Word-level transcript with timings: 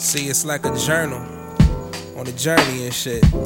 See, 0.00 0.28
it's 0.28 0.46
like 0.46 0.64
a 0.64 0.74
journal 0.78 1.20
on 2.16 2.26
a 2.26 2.32
journey 2.32 2.86
and 2.86 2.94
shit. 2.94 3.22
You 3.22 3.38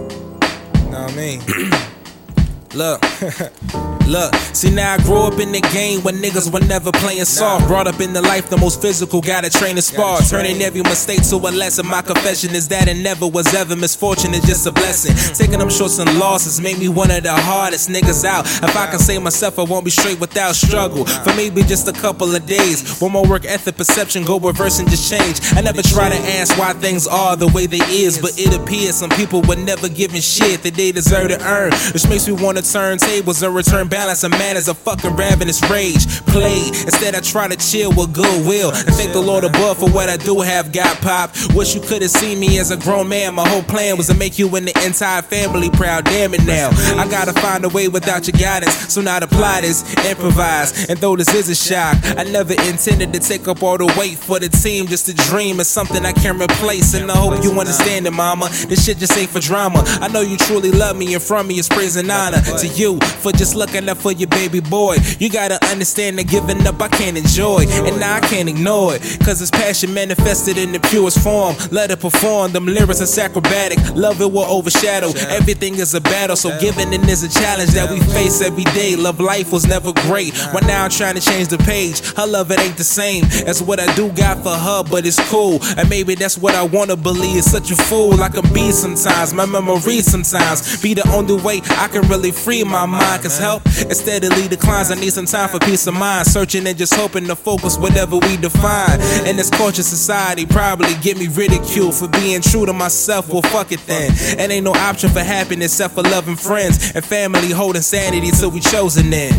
Know 0.88 1.02
what 1.02 1.12
I 1.12 1.16
mean? 1.16 1.40
Look, 2.74 3.02
look. 4.06 4.34
See 4.52 4.70
now 4.70 4.94
I 4.94 4.98
grew 4.98 5.22
up 5.22 5.40
in 5.40 5.52
the 5.52 5.60
game 5.60 6.02
when 6.02 6.16
niggas 6.16 6.52
were 6.52 6.64
never 6.66 6.92
playing 6.92 7.24
soft. 7.24 7.66
Brought 7.66 7.86
up 7.86 8.00
in 8.00 8.12
the 8.12 8.22
life 8.22 8.50
the 8.50 8.56
most 8.56 8.80
physical, 8.80 9.20
gotta 9.20 9.50
train 9.50 9.76
and 9.76 9.84
spar. 9.84 10.20
Turning 10.20 10.60
every 10.62 10.82
mistake 10.82 11.22
to 11.28 11.36
a 11.36 11.50
lesson. 11.50 11.86
My 11.86 12.02
confession 12.02 12.54
is 12.54 12.68
that 12.68 12.88
it 12.88 12.96
never 12.96 13.26
was 13.26 13.52
ever 13.54 13.76
misfortune. 13.76 14.34
It's 14.34 14.46
just 14.46 14.66
a 14.66 14.72
blessing. 14.72 15.14
Mm. 15.14 15.38
Taking 15.38 15.58
them 15.58 15.70
shorts 15.70 15.98
and 15.98 16.18
losses 16.18 16.60
made 16.60 16.78
me 16.78 16.88
one 16.88 17.10
of 17.10 17.22
the 17.22 17.32
hardest 17.32 17.88
niggas 17.88 18.24
out. 18.24 18.46
If 18.46 18.76
I 18.76 18.86
can 18.88 18.98
say 18.98 19.18
myself, 19.18 19.58
I 19.58 19.62
won't 19.64 19.84
be 19.84 19.90
straight 19.90 20.20
without 20.20 20.54
struggle. 20.54 21.04
For 21.04 21.34
maybe 21.34 21.62
just 21.62 21.88
a 21.88 21.92
couple 21.92 22.34
of 22.34 22.46
days. 22.46 22.98
One 23.00 23.12
more 23.12 23.26
work 23.26 23.44
ethic, 23.44 23.76
perception, 23.76 24.24
go 24.24 24.38
reverse 24.38 24.78
and 24.78 24.88
just 24.88 25.10
change. 25.10 25.40
I 25.56 25.60
never 25.60 25.82
try 25.82 26.08
to 26.08 26.18
ask 26.38 26.56
why 26.58 26.72
things 26.74 27.06
are 27.06 27.36
the 27.36 27.48
way 27.48 27.66
they 27.66 27.78
is, 27.78 28.18
but 28.18 28.38
it 28.38 28.54
appears 28.54 28.96
some 28.96 29.10
people 29.10 29.42
were 29.42 29.56
never 29.56 29.88
giving 29.88 30.20
shit 30.20 30.62
that 30.62 30.74
they 30.74 30.92
deserve 30.92 31.28
to 31.28 31.40
earn, 31.44 31.72
which 31.92 32.08
makes 32.08 32.26
me 32.26 32.34
wanna 32.34 32.62
turn 32.62 32.98
tables 32.98 33.42
and 33.42 33.54
return 33.54 33.88
balance. 33.94 34.24
A 34.24 34.28
man 34.28 34.56
is 34.56 34.66
a 34.66 34.74
fucking 34.74 35.14
ravenous 35.14 35.62
rage. 35.70 36.04
Played. 36.26 36.74
Instead, 36.82 37.14
I 37.14 37.20
try 37.20 37.46
to 37.46 37.56
chill 37.56 37.90
with 37.90 38.12
goodwill 38.12 38.70
and 38.70 38.94
thank 38.98 39.12
the 39.12 39.20
Lord 39.20 39.44
above 39.44 39.78
for 39.78 39.88
what 39.88 40.08
I 40.08 40.16
do 40.16 40.40
have 40.40 40.72
got 40.72 41.00
pop. 41.00 41.30
Wish 41.54 41.76
you 41.76 41.80
could 41.80 42.02
have 42.02 42.10
seen 42.10 42.40
me 42.40 42.58
as 42.58 42.72
a 42.72 42.76
grown 42.76 43.08
man. 43.08 43.36
My 43.36 43.46
whole 43.48 43.62
plan 43.62 43.96
was 43.96 44.08
to 44.08 44.14
make 44.14 44.36
you 44.36 44.48
and 44.56 44.66
the 44.66 44.74
entire 44.84 45.22
family 45.22 45.70
proud. 45.70 46.06
Damn 46.06 46.34
it 46.34 46.44
now. 46.44 46.70
I 47.00 47.06
gotta 47.08 47.32
find 47.34 47.64
a 47.64 47.68
way 47.68 47.86
without 47.86 48.26
your 48.26 48.36
guidance. 48.36 48.74
So 48.92 49.00
now 49.00 49.20
to 49.20 49.26
apply 49.26 49.60
this, 49.60 49.84
improvise. 50.04 50.88
And 50.88 50.98
though 50.98 51.14
this 51.14 51.32
is 51.32 51.48
a 51.48 51.54
shock, 51.54 51.96
I 52.18 52.24
never 52.24 52.54
intended 52.54 53.12
to 53.12 53.20
take 53.20 53.46
up 53.46 53.62
all 53.62 53.78
the 53.78 53.86
weight 53.96 54.18
for 54.18 54.40
the 54.40 54.48
team. 54.48 54.88
Just 54.88 55.08
a 55.08 55.14
dream 55.14 55.60
is 55.60 55.68
something 55.68 56.04
I 56.04 56.12
can't 56.12 56.40
replace. 56.42 56.94
And 56.94 57.12
I 57.12 57.16
hope 57.16 57.44
you 57.44 57.52
understand 57.52 58.08
it, 58.08 58.12
mama. 58.12 58.48
This 58.66 58.84
shit 58.84 58.98
just 58.98 59.16
ain't 59.16 59.30
for 59.30 59.40
drama. 59.40 59.84
I 59.86 60.08
know 60.08 60.20
you 60.20 60.36
truly 60.36 60.72
love 60.72 60.96
me, 60.96 61.14
and 61.14 61.22
from 61.22 61.46
me 61.46 61.60
is 61.60 61.68
praise 61.68 61.94
and 61.94 62.10
honor 62.10 62.40
to 62.40 62.66
you 62.66 62.98
for 63.22 63.30
just 63.30 63.54
looking 63.54 63.83
up 63.88 63.98
for 63.98 64.12
your 64.12 64.28
baby 64.28 64.60
boy. 64.60 64.96
You 65.18 65.30
gotta 65.30 65.58
understand 65.66 66.18
that 66.18 66.28
giving 66.28 66.66
up 66.66 66.80
I 66.80 66.88
can't 66.88 67.16
enjoy, 67.16 67.66
and 67.68 68.02
I 68.02 68.20
can't 68.20 68.48
ignore 68.48 68.94
it. 68.94 69.02
Cause 69.24 69.40
it's 69.40 69.50
passion 69.50 69.94
manifested 69.94 70.58
in 70.58 70.72
the 70.72 70.80
purest 70.80 71.22
form. 71.22 71.56
Let 71.70 71.90
it 71.90 72.00
perform, 72.00 72.52
them 72.52 72.66
lyrics 72.66 73.00
are 73.00 73.20
acrobatic. 73.20 73.78
Love 73.94 74.20
it 74.20 74.30
will 74.30 74.44
overshadow. 74.44 75.08
Everything 75.28 75.76
is 75.76 75.94
a 75.94 76.00
battle, 76.00 76.36
so 76.36 76.56
giving 76.60 76.92
in 76.92 77.08
is 77.08 77.22
a 77.22 77.28
challenge 77.28 77.70
that 77.70 77.90
we 77.90 78.00
face 78.12 78.40
every 78.42 78.64
day. 78.64 78.96
Love 78.96 79.20
life 79.20 79.52
was 79.52 79.66
never 79.66 79.92
great. 80.06 80.34
But 80.52 80.66
now 80.66 80.84
I'm 80.84 80.90
trying 80.90 81.14
to 81.14 81.20
change 81.20 81.48
the 81.48 81.58
page. 81.58 82.00
Her 82.14 82.26
love 82.26 82.50
it 82.50 82.60
ain't 82.60 82.76
the 82.76 82.84
same 82.84 83.24
as 83.46 83.62
what 83.62 83.80
I 83.80 83.92
do 83.94 84.10
got 84.12 84.42
for 84.42 84.54
her, 84.54 84.82
but 84.84 85.06
it's 85.06 85.20
cool. 85.30 85.58
And 85.76 85.88
maybe 85.88 86.14
that's 86.14 86.38
what 86.38 86.54
I 86.54 86.62
wanna 86.62 86.96
believe. 86.96 87.44
Such 87.44 87.70
a 87.70 87.76
fool 87.76 88.22
I 88.22 88.28
can 88.28 88.46
be 88.52 88.72
sometimes. 88.72 89.32
My 89.34 89.46
memory 89.46 90.00
sometimes 90.00 90.82
be 90.82 90.94
the 90.94 91.08
only 91.10 91.36
way 91.36 91.60
I 91.70 91.88
can 91.88 92.06
really 92.08 92.32
free 92.32 92.64
my 92.64 92.86
mind. 92.86 93.22
Cause 93.22 93.38
help 93.38 93.62
it 93.82 93.94
steadily 93.94 94.48
declines. 94.48 94.90
I 94.90 94.94
need 94.94 95.12
some 95.12 95.26
time 95.26 95.48
for 95.48 95.58
peace 95.58 95.86
of 95.86 95.94
mind. 95.94 96.26
Searching 96.26 96.66
and 96.66 96.76
just 96.76 96.94
hoping 96.94 97.26
to 97.26 97.36
focus 97.36 97.78
whatever 97.78 98.16
we 98.18 98.36
define. 98.36 99.00
And 99.26 99.38
this 99.38 99.50
culture 99.50 99.82
society 99.82 100.46
probably 100.46 100.94
get 101.02 101.18
me 101.18 101.28
ridiculed 101.28 101.94
for 101.94 102.08
being 102.08 102.40
true 102.40 102.66
to 102.66 102.72
myself. 102.72 103.28
Well, 103.28 103.42
fuck 103.42 103.72
it 103.72 103.80
then. 103.86 104.12
And 104.38 104.52
ain't 104.52 104.64
no 104.64 104.72
option 104.72 105.10
for 105.10 105.20
happiness 105.20 105.72
except 105.72 105.94
for 105.94 106.02
loving 106.02 106.36
friends 106.36 106.94
and 106.94 107.04
family 107.04 107.50
holding 107.50 107.82
sanity 107.82 108.30
till 108.30 108.50
we 108.50 108.60
chosen 108.60 109.12
it. 109.12 109.32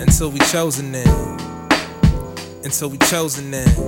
Until 0.00 0.30
we 0.30 0.38
chosen 0.40 0.94
it. 0.94 1.06
Until 2.64 2.88
we 2.90 2.98
chosen 2.98 3.52
it. 3.52 3.78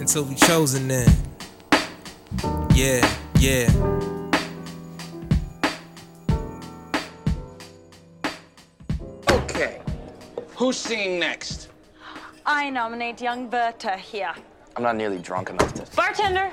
Until 0.00 0.24
we 0.24 0.34
chosen 0.34 0.90
it. 0.90 1.08
Yeah, 2.74 3.02
yeah. 3.40 4.07
Okay. 9.58 9.80
Who's 10.54 10.76
singing 10.76 11.18
next? 11.18 11.66
I 12.46 12.70
nominate 12.70 13.20
young 13.20 13.48
Berta 13.48 13.96
here. 13.96 14.32
I'm 14.76 14.84
not 14.84 14.94
nearly 14.94 15.18
drunk 15.18 15.50
enough 15.50 15.74
to. 15.74 15.96
Bartender, 15.96 16.52